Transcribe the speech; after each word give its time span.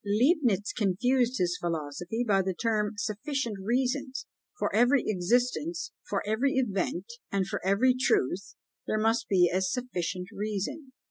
Leibnitz 0.03 0.73
confused 0.73 1.37
his 1.37 1.55
philosophy 1.61 2.25
by 2.27 2.41
the 2.41 2.55
term 2.55 2.95
sufficient 2.97 3.55
reason: 3.61 4.11
for 4.57 4.73
every 4.75 5.03
existence, 5.05 5.91
for 6.09 6.23
every 6.27 6.53
event, 6.53 7.05
and 7.31 7.45
for 7.45 7.63
every 7.63 7.93
truth 7.93 8.55
there 8.87 8.97
must 8.97 9.29
be 9.29 9.47
a 9.53 9.61
sufficient 9.61 10.27
reason. 10.31 10.91